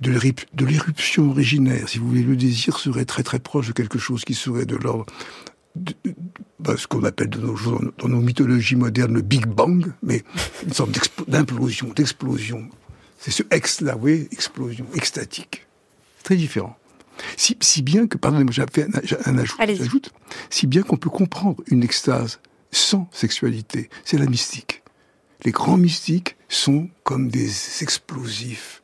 [0.00, 4.24] de l'éruption originaire, si vous voulez, le désir serait très très proche de quelque chose
[4.24, 5.06] qui serait de l'ordre
[5.76, 5.94] de-
[6.76, 10.24] ce qu'on appelle de nos jours, dans- nos mythologies modernes le Big Bang, mais
[10.66, 10.90] une sorte
[11.28, 12.68] d'implosion, d'explosion.
[13.18, 15.66] C'est ce ex-là, vous voyez, explosion, extatique.
[16.24, 16.76] Très différent.
[17.36, 19.56] Si, si bien que, pardonnez-moi, j'ai fait un, un ajout,
[20.50, 22.38] si bien qu'on peut comprendre une extase
[22.70, 24.82] sans sexualité, c'est la mystique.
[25.44, 27.50] Les grands mystiques sont comme des
[27.82, 28.82] explosifs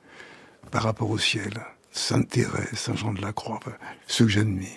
[0.74, 1.52] par rapport au ciel.
[1.92, 3.60] Sainte Thérèse, Saint Jean de la Croix,
[4.08, 4.68] ceux que j'admire.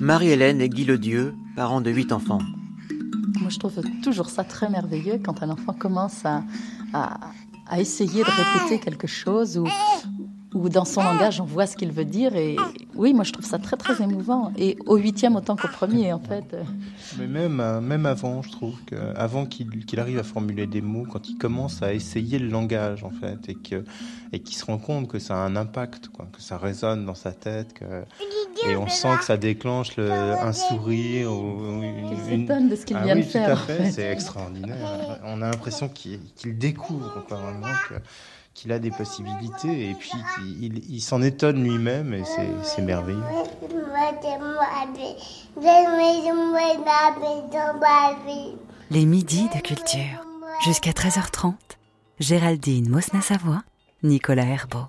[0.00, 2.40] Marie-Hélène et Guy Ledieu, parents de huit enfants.
[3.40, 6.42] Moi, je trouve toujours ça très merveilleux quand un enfant commence à,
[6.92, 7.30] à,
[7.68, 9.68] à essayer de répéter quelque chose ou,
[10.54, 12.34] ou dans son langage, on voit ce qu'il veut dire.
[12.36, 12.56] Et
[12.94, 14.52] oui, moi, je trouve ça très, très émouvant.
[14.56, 16.54] Et au huitième autant qu'au premier, en fait.
[17.18, 21.06] Mais même, euh, même avant, je trouve que avant qu'il arrive à formuler des mots,
[21.10, 23.84] quand il commence à essayer le langage en fait, et que
[24.34, 27.14] et qu'il se rend compte que ça a un impact, quoi, que ça résonne dans
[27.14, 27.84] sa tête, que,
[28.66, 31.82] et on sent que ça déclenche le, un sourire ou
[32.30, 33.44] une, de ce qu'il Ah vient oui, de faire.
[33.66, 35.18] Tout à en fait, c'est extraordinaire.
[35.24, 37.94] On a l'impression qu'il qu'il découvre quoi, vraiment que-
[38.54, 40.10] qu'il a des possibilités et puis
[40.88, 43.22] il, s'en étonne lui-même et c'est- c'est merveilleux.
[48.90, 50.24] Les midis de culture.
[50.64, 51.54] Jusqu'à 13h30.
[52.20, 53.62] Géraldine Mosna-Savoie,
[54.02, 54.84] Nicolas Herbeau.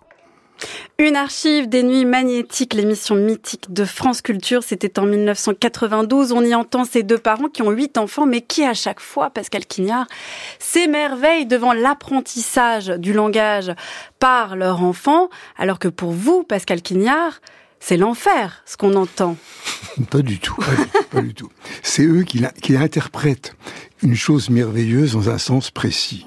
[1.00, 6.32] Une archive des nuits magnétiques, l'émission mythique de France Culture, c'était en 1992.
[6.32, 9.30] On y entend ces deux parents qui ont huit enfants, mais qui à chaque fois,
[9.30, 10.08] Pascal Quignard,
[10.60, 13.74] s'émerveillent devant l'apprentissage du langage
[14.20, 17.42] par leur enfant, alors que pour vous, Pascal Quignard,
[17.80, 19.36] c'est l'enfer, ce qu'on entend.
[20.10, 20.56] Pas du tout,
[21.12, 21.50] pas du tout.
[21.84, 23.56] C'est eux qui, qui interprètent
[24.02, 26.26] une chose merveilleuse dans un sens précis.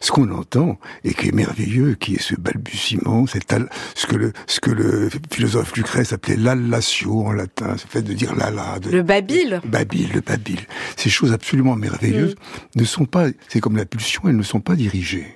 [0.00, 4.16] Ce qu'on entend et qui est merveilleux, qui est ce balbutiement, c'est al- ce que
[4.16, 8.78] le ce que le philosophe Lucrèce appelait l'allatio en latin, ce fait de dire lala,
[8.80, 9.60] de Le babil.
[9.64, 10.60] babil, le babil.
[10.96, 12.36] Ces choses absolument merveilleuses
[12.76, 15.26] ne sont pas, c'est comme la pulsion, elles ne sont pas dirigées.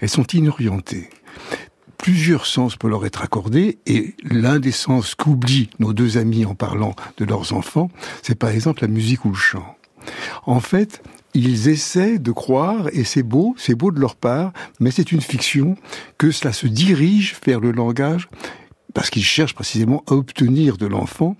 [0.00, 1.10] Elles sont inorientées.
[1.98, 6.54] Plusieurs sens peuvent leur être accordés et l'un des sens qu'oublient nos deux amis en
[6.54, 7.90] parlant de leurs enfants,
[8.22, 9.76] c'est par exemple la musique ou le chant.
[10.44, 11.02] En fait,
[11.36, 15.20] ils essaient de croire, et c'est beau, c'est beau de leur part, mais c'est une
[15.20, 15.76] fiction,
[16.18, 18.28] que cela se dirige vers le langage,
[18.94, 21.36] parce qu'ils cherchent précisément à obtenir de l'enfant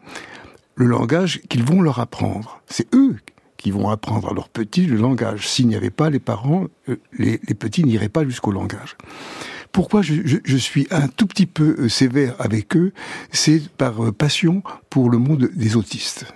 [0.75, 2.61] le langage qu'ils vont leur apprendre.
[2.67, 3.17] C'est eux
[3.57, 5.49] qui vont apprendre à leurs petits le langage.
[5.49, 8.97] S'il n'y avait pas les parents, euh, les, petits n'iraient pas jusqu'au langage.
[9.73, 12.93] Pourquoi je suis un tout petit peu euh, sévère avec eux
[13.33, 16.27] C'est par euh, passion pour le monde des autistes.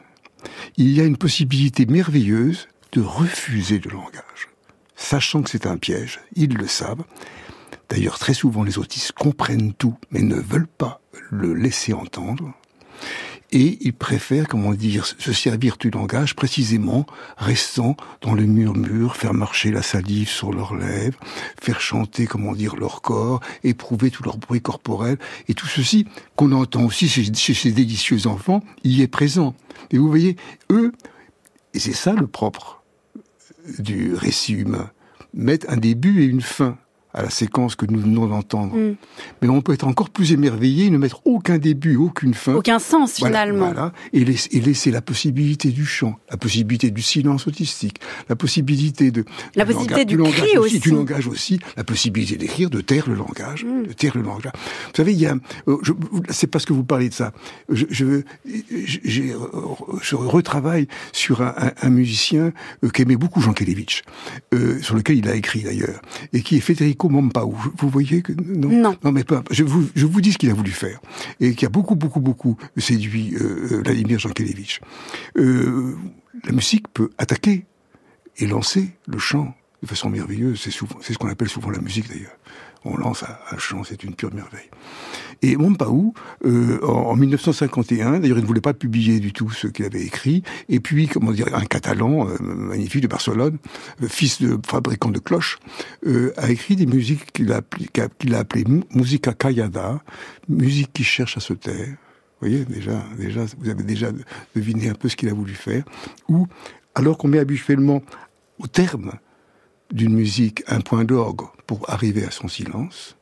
[0.78, 4.48] Il y a une possibilité merveilleuse de refuser le langage,
[4.96, 6.20] sachant que c'est un piège.
[6.34, 7.04] Ils le savent.
[7.88, 11.00] D'ailleurs, très souvent, les autistes comprennent tout, mais ne veulent pas
[11.30, 12.52] le laisser entendre.
[13.52, 17.04] Et ils préfèrent, comment dire, se servir du langage précisément
[17.36, 21.18] restant dans le murmure, faire marcher la salive sur leurs lèvres,
[21.60, 25.18] faire chanter, comment dire, leur corps, éprouver tout leur bruit corporel.
[25.48, 29.56] Et tout ceci, qu'on entend aussi chez, ces délicieux enfants, y est présent.
[29.90, 30.36] Et vous voyez,
[30.70, 30.92] eux,
[31.74, 32.79] et c'est ça le propre
[33.78, 34.90] du récit humain,
[35.34, 36.78] mettre un début et une fin
[37.14, 38.76] à la séquence que nous venons d'entendre.
[38.76, 38.94] Mm.
[39.42, 42.54] Mais on peut être encore plus émerveillé ne mettre aucun début, aucune fin.
[42.54, 43.66] Aucun sens Voilà, finalement.
[43.66, 43.92] voilà.
[44.12, 49.10] Et, laisser, et laisser la possibilité du chant, la possibilité du silence autistique, la possibilité
[49.10, 49.24] de
[49.56, 50.78] La du possibilité du langage cri aussi.
[50.78, 53.86] du langage aussi, la possibilité d'écrire, de taire le langage, Mm.
[53.88, 54.52] de taire le langage.
[54.54, 55.34] Vous savez, il y a,
[55.68, 55.92] euh, je-
[56.30, 57.32] c'est parce que vous parlez de ça.
[57.70, 58.22] Je, je,
[58.74, 59.38] j'ai, euh,
[60.02, 62.52] je retravaille sur un, un- un musicien
[62.84, 64.02] euh, qu'aimait beaucoup Jean Kelevitch,
[64.54, 66.00] euh, sur lequel il a écrit d'ailleurs,
[66.32, 67.50] et qui est Federico Mompau.
[67.50, 68.96] Vous, vous voyez que non, Non.
[69.02, 71.00] non, mais peu, je vous, je vous dis ce qu'il a voulu faire
[71.40, 74.80] et qui a beaucoup, beaucoup, beaucoup séduit euh, euh, Vladimir Jankelevitch.
[75.36, 75.96] Euh,
[76.44, 77.64] la musique peut attaquer
[78.38, 80.60] et lancer le chant de façon merveilleuse.
[80.62, 82.36] C'est souvent, c'est ce qu'on appelle souvent la musique d'ailleurs.
[82.84, 84.70] On lance un, chant, c'est une pure merveille.
[85.42, 86.14] Et Mompaou,
[86.44, 90.42] euh, en, 1951, d'ailleurs, il ne voulait pas publier du tout ce qu'il avait écrit.
[90.68, 93.58] Et puis, comment dire, un Catalan euh, magnifique de Barcelone,
[94.02, 95.58] euh, fils de fabricant de cloches,
[96.06, 98.64] euh, a écrit des musiques qu'il a, a appelées
[98.94, 100.00] musica callada,
[100.48, 101.96] musique qui cherche à se taire.
[102.40, 104.08] Vous voyez, déjà, déjà, vous avez déjà
[104.54, 105.84] deviné un peu ce qu'il a voulu faire.
[106.28, 106.46] Ou,
[106.94, 108.02] alors qu'on met habituellement
[108.58, 109.12] au terme
[109.92, 113.16] d'une musique un point d'orgue pour arriver à son silence,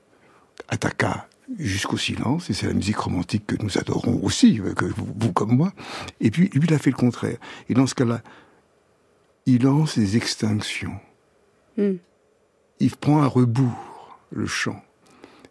[0.68, 1.28] attaqua
[1.58, 5.72] jusqu'au silence, et c'est la musique romantique que nous adorons aussi, que vous, comme moi,
[6.20, 7.38] et puis lui il a fait le contraire.
[7.68, 8.22] Et dans ce cas-là,
[9.46, 10.98] il lance des extinctions.
[11.76, 11.94] Hmm.
[12.80, 14.82] Il prend à rebours le chant.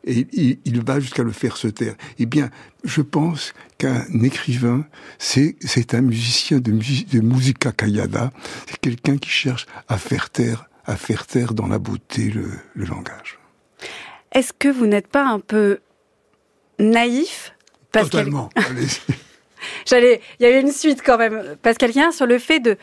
[0.06, 0.28] Et
[0.64, 1.96] il, va jusqu'à le faire se taire.
[2.18, 2.50] Eh bien,
[2.86, 4.86] je pense qu'un écrivain,
[5.20, 5.58] c'est,
[5.94, 8.32] un musicien de, de musica callada,
[8.68, 12.86] c'est quelqu'un qui cherche à faire taire, à faire taire dans la beauté le, le
[12.86, 13.38] langage.
[14.32, 15.80] Est-ce que vous n'êtes pas un peu
[16.80, 17.54] naïf
[17.91, 18.50] Totalement.
[19.86, 22.78] J'allais, il y a eu une suite quand même, Pascal sur le fait de,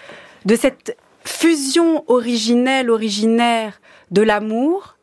[0.44, 4.93] de cette fusion originelle, originaire de l'amour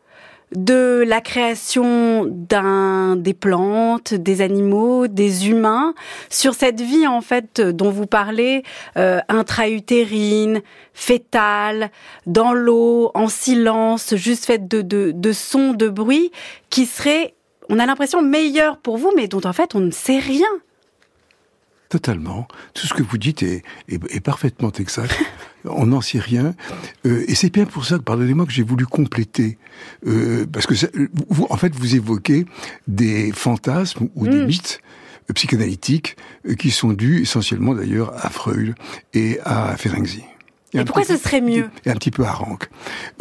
[0.55, 5.93] de la création d'un des plantes, des animaux, des humains,
[6.29, 8.63] sur cette vie en fait dont vous parlez,
[8.97, 10.61] euh, intra-utérine,
[10.93, 11.91] fétale,
[12.25, 16.31] dans l'eau, en silence, juste faite de, de, de sons, de bruit,
[16.69, 17.33] qui serait
[17.69, 20.49] on a l'impression meilleur pour vous, mais dont en fait on ne sait rien.
[21.89, 22.47] Totalement.
[22.73, 25.13] Tout ce que vous dites est, est, parfaitement exact.
[25.65, 26.55] on n'en sait rien.
[27.05, 29.57] Euh, et c'est bien pour ça que, pardonnez-moi, que j'ai voulu compléter.
[30.07, 30.73] Euh, parce que,
[31.29, 32.45] vous, en fait, vous évoquez
[32.87, 34.45] des fantasmes ou des mm.
[34.45, 34.81] mythes
[35.29, 36.17] euh, psychanalytiques
[36.57, 38.75] qui sont dus essentiellement d'ailleurs à Freud
[39.13, 40.23] et à Ferenczi.
[40.73, 42.69] Et, pourquoi ce serait mieux Et un petit peu à Rank.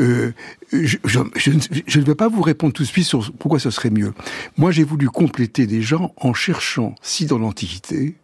[0.01, 0.33] Euh,
[0.73, 3.91] je, je, je, ne vais pas vous répondre tout de suite sur pourquoi ce serait
[3.91, 4.13] mieux.
[4.57, 8.15] Moi, j'ai voulu compléter des gens en cherchant si dans l'Antiquité,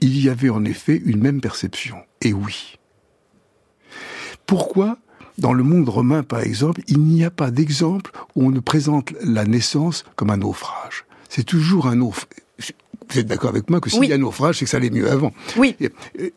[0.00, 1.96] il y avait en effet une même perception.
[2.22, 2.76] Et oui.
[4.50, 4.98] Pourquoi
[5.38, 9.12] dans le monde romain, par exemple, il n'y a pas d'exemple où on ne présente
[9.22, 11.04] la naissance comme un naufrage?
[11.28, 12.26] C'est toujours un naufrage
[13.10, 15.10] vous êtes d'accord avec moi que s'il y a naufrage, c'est que ça allait mieux
[15.10, 15.32] avant.
[15.56, 15.76] Oui.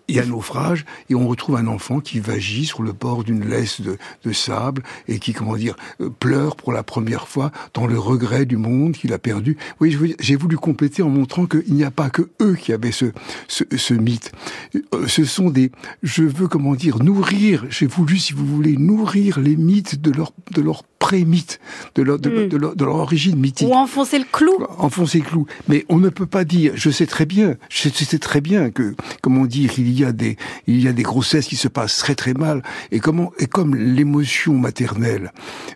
[0.08, 3.48] Il y a naufrage et on retrouve un enfant qui vagit sur le bord d'une
[3.48, 3.98] laisse de,
[4.34, 8.58] sable et qui, comment dire, euh, pleure pour la première fois dans le regret du
[8.58, 9.58] monde qu'il a perdu.
[9.80, 13.06] Oui, j'ai voulu compléter en montrant qu'il n'y a pas que eux qui avaient ce,
[13.48, 14.32] ce, mythe.
[14.76, 19.40] Euh, ce sont des, je veux, comment dire, nourrir, j'ai voulu, si vous voulez, nourrir
[19.40, 21.60] les mythes de leur, de leur pré-mythe,
[21.96, 22.48] de leur, de, hmm.
[22.48, 23.68] de leur origine mythique.
[23.68, 24.58] Ou enfoncer le clou.
[24.78, 25.46] Enfoncer le clou.
[25.68, 28.96] Mais on ne peut pas dire je sais très bien, je sais très bien que,
[29.22, 32.16] comment dire, il y a des, il y a des grossesses qui se passent très
[32.16, 35.34] très mal, et comment, et comme l'émotion maternelle,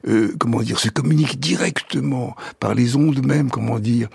[0.08, 4.08] euh, comment dire, se communique directement par les ondes même, comment dire,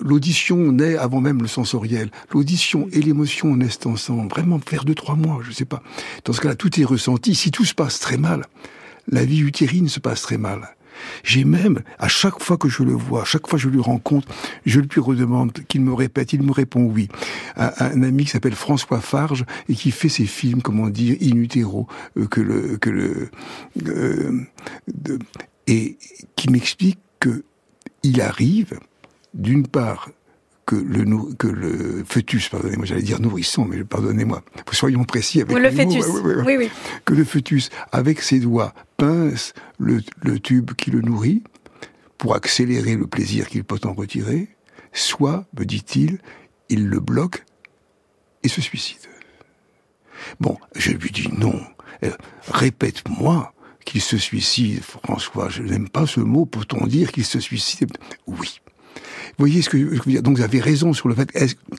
[0.00, 5.16] l'audition naît avant même le sensoriel, l'audition et l'émotion naissent ensemble, vraiment faire deux trois
[5.16, 5.82] mois, je sais pas.
[6.24, 7.34] Dans ce cas-là, tout est ressenti.
[7.34, 8.46] Si tout se passe très mal,
[9.10, 10.74] la vie utérine se passe très mal.
[11.22, 13.80] J'ai même, à chaque fois que je le vois, à chaque fois que je lui
[13.80, 14.28] rencontre,
[14.66, 17.08] je lui redemande qu'il me répète, il me répond oui.
[17.56, 21.86] Un, ami qui s'appelle François Farge et qui fait ses films, comment dire, in utero,
[22.16, 23.30] euh, que le, que le,
[23.86, 24.46] euh,
[25.66, 25.98] et
[26.36, 27.44] qui m'explique que
[28.02, 28.78] il arrive,
[29.34, 30.10] d'une part,
[30.70, 35.68] que le, que le fœtus, pardonnez-moi, j'allais dire nourrisson, mais pardonnez-moi, soyons précis avec le
[35.68, 36.04] fœtus.
[36.46, 36.70] oui, oui.
[37.04, 41.42] Que le fœtus, avec ses doigts, pince le, le tube qui le nourrit
[42.18, 44.46] pour accélérer le plaisir qu'il peut en retirer,
[44.92, 46.20] soit, me dit-il,
[46.68, 47.44] il le bloque
[48.44, 48.98] et se suicide.
[50.38, 51.60] Bon, je lui dis non.
[52.04, 52.12] Euh,
[52.46, 53.52] répète-moi
[53.84, 55.48] qu'il se suicide, François.
[55.48, 56.46] Je n'aime pas ce mot.
[56.46, 57.90] Peut-on dire qu'il se suicide?
[58.28, 58.60] Oui.
[58.94, 60.22] Vous voyez ce que je veux dire?
[60.22, 61.30] Donc vous avez raison sur le fait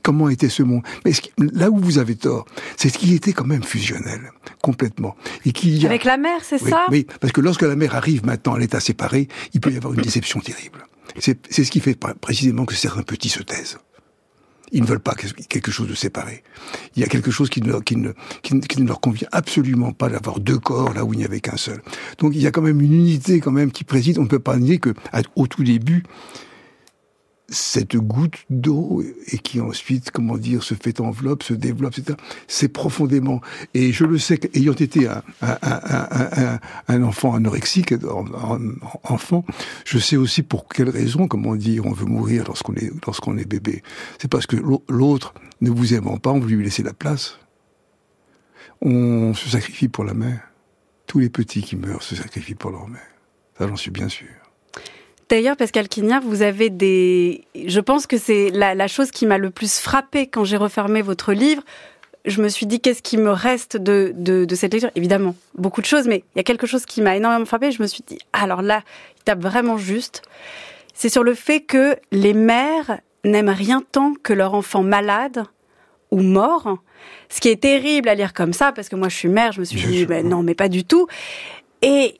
[0.03, 0.83] comment était ce monde?
[1.05, 1.11] Mais
[1.53, 2.45] là où vous avez tort,
[2.77, 5.15] c'est qu'il était quand même fusionnel, complètement.
[5.45, 6.85] Et qu'il Avec la mer, c'est ça?
[6.89, 9.93] Oui, parce que lorsque la mer arrive maintenant à l'état séparé, il peut y avoir
[9.93, 10.85] une déception terrible.
[11.19, 13.77] C'est ce qui fait précisément que certains petits se taisent.
[14.71, 16.43] Ils ne veulent pas quelque chose de séparé.
[16.95, 20.07] Il y a quelque chose qui ne, qui ne, qui ne, leur convient absolument pas
[20.07, 21.81] d'avoir deux corps là où il n'y avait qu'un seul.
[22.19, 24.17] Donc il y a quand même une unité quand même qui préside.
[24.17, 24.93] On ne peut pas nier que
[25.35, 26.03] au tout début,
[27.51, 32.17] cette goutte d'eau et qui ensuite, comment dire, se fait enveloppe, se développe, etc.
[32.47, 33.41] C'est profondément.
[33.73, 37.93] Et je le sais, ayant été un, un, un, un enfant anorexique,
[39.03, 39.45] enfant,
[39.85, 43.47] je sais aussi pour quelle raison, comment dire, on veut mourir lorsqu'on est lorsqu'on est
[43.47, 43.83] bébé.
[44.19, 44.55] C'est parce que
[44.89, 47.37] l'autre ne vous aimant pas, on veut lui laisser la place.
[48.81, 50.41] On se sacrifie pour la mère.
[51.05, 53.01] Tous les petits qui meurent se sacrifient pour leur mère.
[53.57, 54.40] Ça, j'en suis bien sûr.
[55.31, 57.45] D'ailleurs, Pascal Quignard, vous avez des.
[57.55, 61.01] Je pense que c'est la, la, chose qui m'a le plus frappé quand j'ai refermé
[61.01, 61.63] votre livre.
[62.25, 64.91] Je me suis dit, qu'est-ce qui me reste de, de, de, cette lecture?
[64.95, 67.71] Évidemment, beaucoup de choses, mais il y a quelque chose qui m'a énormément frappé.
[67.71, 68.83] Je me suis dit, alors là,
[69.19, 70.21] il tape vraiment juste.
[70.93, 75.45] C'est sur le fait que les mères n'aiment rien tant que leur enfant malade
[76.11, 76.77] ou mort.
[77.29, 79.61] Ce qui est terrible à lire comme ça, parce que moi je suis mère, je
[79.61, 81.07] me suis dit, ben, non, mais pas du tout.
[81.81, 82.19] Et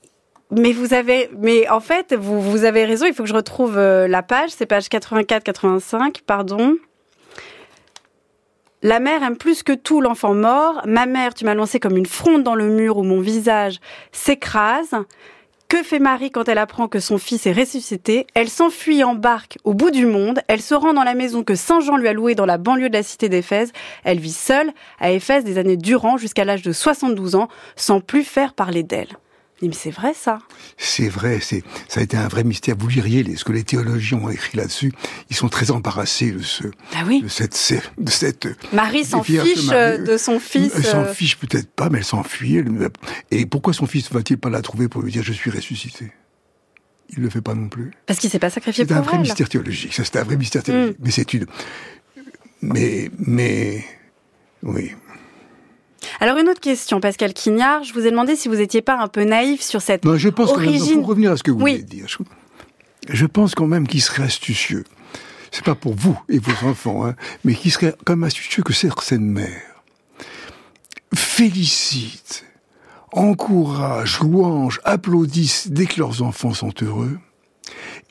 [0.52, 3.06] mais vous avez, mais en fait, vous, vous avez raison.
[3.06, 4.50] Il faut que je retrouve euh, la page.
[4.50, 6.76] C'est page 84-85, pardon.
[8.84, 10.82] La mère aime plus que tout l'enfant mort.
[10.86, 13.80] Ma mère, tu m'as lancé comme une fronde dans le mur où mon visage
[14.12, 14.96] s'écrase.
[15.70, 18.28] Que fait Marie quand elle apprend que son fils est ressuscité?
[18.34, 20.42] Elle s'enfuit en barque au bout du monde.
[20.50, 22.90] Elle se rend dans la maison que Saint Jean lui a louée dans la banlieue
[22.90, 23.72] de la cité d'Éphèse.
[24.04, 28.26] Elle vit seule à Éphèse des années durant jusqu'à l'âge de 72 ans sans plus
[28.26, 29.08] faire parler d'elle
[29.68, 30.40] mais c'est vrai ça
[30.78, 32.76] C'est vrai, c'est ça a été un vrai mystère.
[32.78, 34.92] Vous liriez les, ce que les théologiens ont écrit là-dessus.
[35.30, 36.64] Ils sont très embarrassés de ce,
[36.96, 37.22] ah oui.
[37.22, 37.58] de cette,
[37.98, 38.48] de cette.
[38.74, 40.74] Marie s'en fiche de son fils.
[40.76, 42.64] Elle s'en fiche peut-être pas, mais elle s'enfuit.
[43.30, 46.12] Et pourquoi son fils va-t-il pas la trouver pour lui dire je suis ressuscité?
[47.10, 47.92] Il le fait pas non plus.
[48.06, 49.04] Parce qu'il s'est pas sacrifié pour elle.
[49.04, 49.94] C'est un vrai mystère théologique.
[49.94, 50.98] Ça, c'est un vrai mystère théologique.
[50.98, 51.04] Mm.
[51.04, 51.46] Mais c'est une.
[52.62, 53.84] Mais mais
[54.64, 54.94] oui.
[56.20, 59.08] Alors une autre question, Pascal Quignard, je vous ai demandé si vous n'étiez pas un
[59.08, 61.00] peu naïf sur cette non, je pense origine.
[61.00, 62.08] pour revenir à ce que vous voulez dire,
[63.10, 64.84] je, pense quand même qu'il serait astucieux.
[65.52, 68.74] C'est pas pour vous et vos enfants, hein, mais qu'il serait quand même astucieux que
[68.74, 69.72] certaines mères
[71.14, 72.46] félicitent,
[73.12, 77.18] encouragent, louangent, applaudissent dès que leurs enfants sont heureux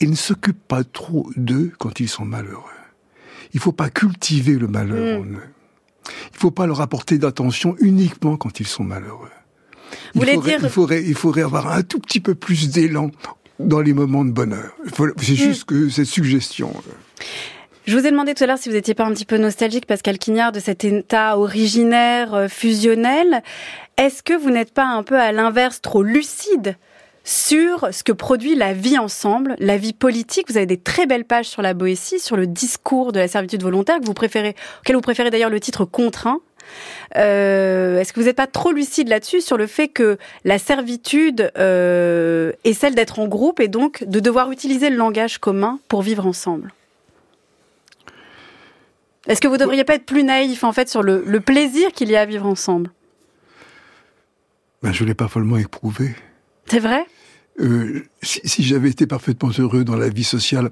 [0.00, 2.64] et ne s'occupent pas trop d'eux quand ils sont malheureux.
[3.53, 5.22] Il faut pas cultiver le malheur mm.
[5.22, 5.48] en eux.
[6.07, 9.29] Il ne faut pas leur apporter d'attention uniquement quand ils sont malheureux.
[10.15, 10.59] Il faudrait, dire...
[10.63, 13.11] il, faudrait, il faudrait avoir un tout petit peu plus d'élan
[13.59, 14.73] dans les moments de bonheur.
[15.19, 16.71] C'est juste que cette suggestion.
[16.71, 17.25] euh.
[17.87, 19.87] Je vous ai demandé tout à l'heure si vous n'étiez pas un petit peu nostalgique,
[19.87, 23.43] Pascal Quignard, de cet état originaire, euh, fusionnel.
[23.97, 26.77] Est-ce que vous n'êtes pas un peu à l'inverse trop lucide
[27.24, 30.50] sur ce que produit la vie ensemble, la vie politique.
[30.50, 33.62] Vous avez des très belles pages sur la Boétie, sur le discours de la servitude
[33.62, 36.40] volontaire que vous préférez, auquel vous préférez d'ailleurs le titre contraint.
[37.16, 41.50] Euh, Est-ce que vous n'êtes pas trop lucide là-dessus sur le fait que la servitude
[41.59, 46.02] euh, est celle d'être en groupe et donc de devoir utiliser le langage commun pour
[46.02, 46.72] vivre ensemble?
[49.26, 51.92] Est-ce que vous ne devriez pas être plus naïf en fait sur le, le plaisir
[51.92, 52.90] qu'il y a à vivre ensemble?
[54.83, 56.14] Ben, Je l'ai pas follement éprouvé.
[56.66, 57.07] C'est vrai?
[57.61, 60.70] Euh, si, si j'avais été parfaitement heureux dans la vie sociale,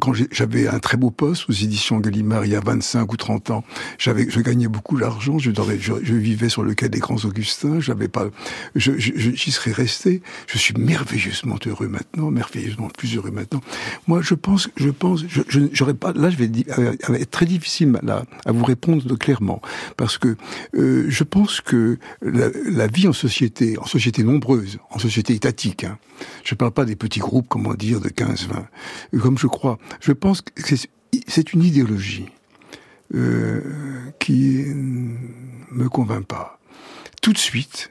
[0.00, 3.50] quand j'avais un très beau poste aux éditions Gallimard il y a 25 ou 30
[3.50, 3.64] ans,
[3.98, 7.80] j'avais, je gagnais beaucoup d'argent, je, je, je, vivais sur le quai des Grands Augustins,
[7.80, 8.26] j'avais pas,
[8.74, 10.22] je, j'y serais resté.
[10.46, 13.60] Je suis merveilleusement heureux maintenant, merveilleusement plus heureux maintenant.
[14.06, 17.98] Moi, je pense, je pense, je, j'aurais pas, là, je vais dire, être très difficile
[18.02, 19.60] là à vous répondre clairement,
[19.96, 20.36] parce que
[20.74, 25.84] euh, je pense que la, la, vie en société, en société nombreuse, en société étatique,
[25.84, 25.98] hein,
[26.44, 30.40] je parle pas des petits groupes, comment dire, de 15-20, comme je crois je pense
[30.42, 30.76] que
[31.26, 32.26] c'est une idéologie
[33.14, 33.60] euh,
[34.18, 36.58] qui me convainc pas.
[37.22, 37.90] Tout de suite,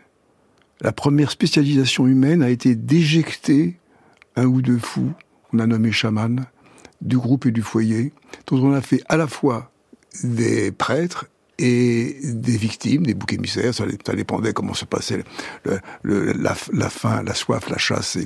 [0.81, 3.79] la première spécialisation humaine a été d'éjecter
[4.35, 5.13] un ou deux fous,
[5.49, 6.45] qu'on a nommé chaman,
[7.01, 8.13] du groupe et du foyer,
[8.47, 9.71] dont on a fait à la fois
[10.23, 11.27] des prêtres
[11.59, 13.85] et des victimes, des boucs émissaires, ça,
[14.15, 15.23] dépendait comment se passait
[16.03, 18.25] la, faim, la soif, la chasse et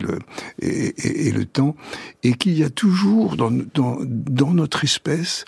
[1.31, 1.75] le, temps,
[2.23, 3.51] et qu'il y a toujours dans
[4.53, 5.45] notre espèce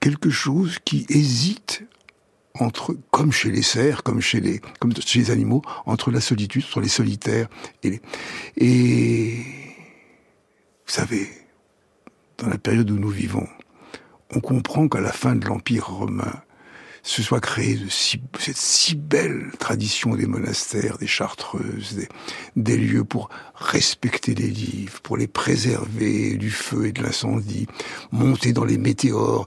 [0.00, 1.82] quelque chose qui hésite
[2.60, 6.64] entre, comme chez les cerfs, comme chez les, comme chez les animaux, entre la solitude,
[6.64, 7.48] entre les solitaires
[7.82, 8.00] et les,
[8.56, 9.36] et
[10.86, 11.28] vous savez,
[12.38, 13.46] dans la période où nous vivons,
[14.34, 16.42] on comprend qu'à la fin de l'Empire romain,
[17.02, 22.08] se soit créée de si, cette si belle tradition des monastères, des chartreuses, des,
[22.56, 27.66] des, lieux pour respecter les livres, pour les préserver du feu et de l'incendie,
[28.12, 29.46] monter dans les météores,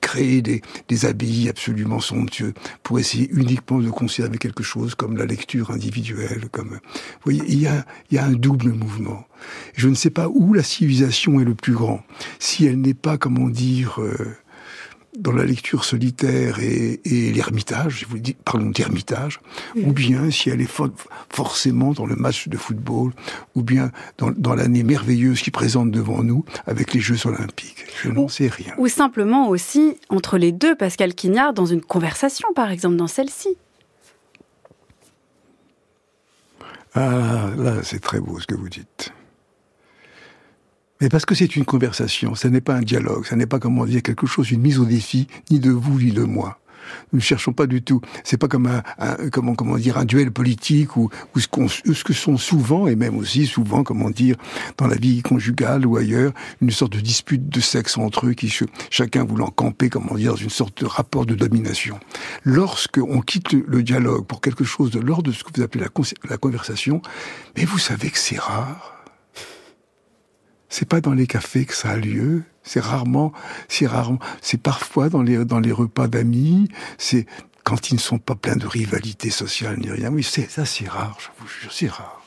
[0.00, 5.26] créer des, des abbayes absolument somptueux pour essayer uniquement de conserver quelque chose comme la
[5.26, 6.78] lecture individuelle, comme, vous
[7.24, 9.26] voyez, il y a, il y a un double mouvement.
[9.74, 12.02] Je ne sais pas où la civilisation est le plus grand.
[12.38, 14.36] Si elle n'est pas, comment dire, euh,
[15.16, 19.40] dans la lecture solitaire et, et l'ermitage, je vous dis, parlons d'ermitage,
[19.76, 20.88] ou bien si elle est for
[21.28, 23.12] forcément dans le match de football,
[23.54, 27.84] ou bien dans, dans l'année merveilleuse qui présente devant nous avec les Jeux Olympiques.
[28.02, 28.74] Je n'en sais rien.
[28.78, 33.56] Ou simplement aussi entre les deux, Pascal Quignard, dans une conversation, par exemple, dans celle-ci.
[36.94, 39.12] Ah, là, c'est très beau ce que vous dites.
[41.02, 43.84] Mais parce que c'est une conversation, ce n'est pas un dialogue, ce n'est pas, comment
[43.86, 46.60] dire, quelque chose, une mise au défi, ni de vous, ni de moi.
[47.12, 48.00] Nous ne cherchons pas du tout.
[48.22, 48.82] C'est pas comme un,
[49.32, 52.94] comment comment dire un duel politique ou, ou ce, qu'on, ce que sont souvent et
[52.94, 54.36] même aussi souvent comment dire
[54.78, 58.52] dans la vie conjugale ou ailleurs une sorte de dispute de sexe entre eux qui
[58.90, 61.98] chacun voulant camper comment dire dans une sorte de rapport de domination.
[62.44, 65.84] Lorsque on quitte le, dialogue pour quelque chose de l'ordre de ce que vous appelez
[66.28, 67.02] la conversation,
[67.56, 69.01] mais vous savez que c'est rare.
[70.72, 72.44] C'est pas dans les cafés que ça a lieu.
[72.62, 73.34] C'est rarement,
[73.68, 77.26] c'est rarement, c'est parfois dans les, dans les repas d'amis, c'est
[77.62, 80.10] quand ils ne sont pas pleins de rivalité sociale ni rien.
[80.10, 82.21] Oui, c'est, ça c'est rare, je vous jure, c'est rare.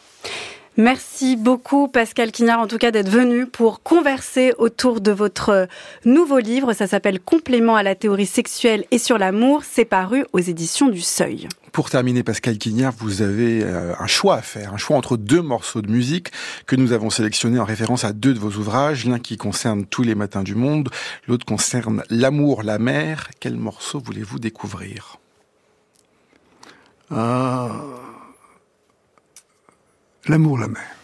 [0.77, 5.69] Merci beaucoup Pascal Quignard en tout cas d'être venu pour converser autour de votre
[6.03, 6.73] nouveau livre.
[6.73, 9.63] Ça s'appelle Complément à la théorie sexuelle et sur l'amour.
[9.63, 11.47] C'est paru aux éditions du Seuil.
[11.71, 15.41] Pour terminer, Pascal Quignard, vous avez euh, un choix à faire, un choix entre deux
[15.41, 16.31] morceaux de musique
[16.67, 20.03] que nous avons sélectionnés en référence à deux de vos ouvrages, l'un qui concerne Tous
[20.03, 20.89] les matins du monde,
[21.27, 23.29] l'autre concerne L'amour, la mer.
[23.39, 25.19] Quel morceau voulez-vous découvrir?
[27.11, 27.69] Ah.
[30.27, 30.95] L'amour, la mer.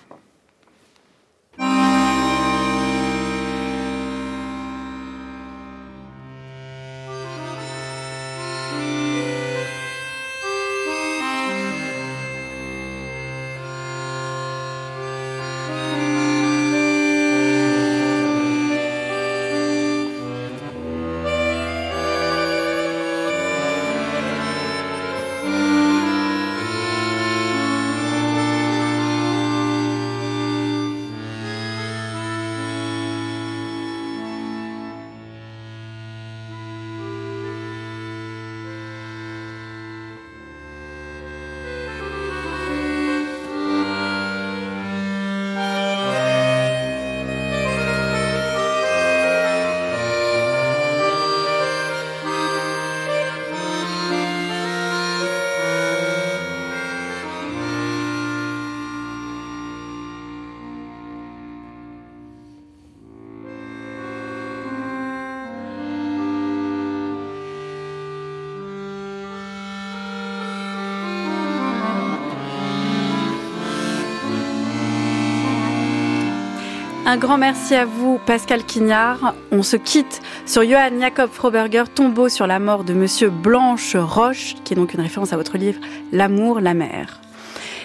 [77.12, 79.36] Un grand merci à vous, Pascal Quignard.
[79.52, 84.56] On se quitte sur Johann Jacob Froberger, tombeau sur la mort de Monsieur Blanche Roche,
[84.64, 85.82] qui est donc une référence à votre livre
[86.14, 87.20] L'amour, la mer.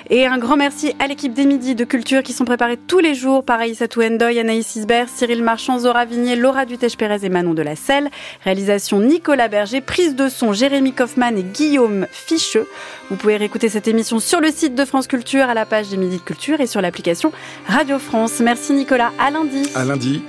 [0.09, 3.15] Et un grand merci à l'équipe des Midis de Culture qui sont préparés tous les
[3.15, 7.63] jours par Aïssa Touendoy, Anaïs Isbert, Cyril Marchand, Zora Vignier, Laura Dutèche-Pérez et Manon de
[7.63, 8.09] la Selle.
[8.45, 12.69] Réalisation Nicolas Berger, prise de son Jérémy Kaufmann et Guillaume Ficheux.
[13.11, 15.97] Vous pouvez réécouter cette émission sur le site de France Culture, à la page des
[15.97, 17.33] Midis de Culture et sur l'application
[17.67, 18.39] Radio France.
[18.41, 19.69] Merci Nicolas, à lundi.
[19.75, 20.23] À lundi.